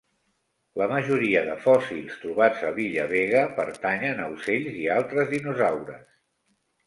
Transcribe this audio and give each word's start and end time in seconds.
La 0.81 0.85
majoria 0.91 1.41
de 1.49 1.57
fòssils 1.65 2.15
trobats 2.23 2.63
a 2.69 2.71
l'illa 2.77 3.05
Vega 3.13 3.43
pertanyen 3.59 4.23
a 4.23 4.27
ocells 4.37 4.79
i 4.85 4.87
altres 4.95 5.31
dinosaures. 5.35 6.09